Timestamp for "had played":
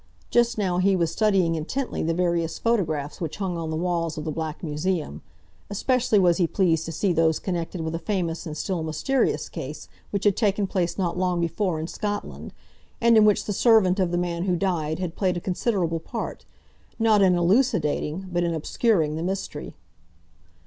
14.97-15.37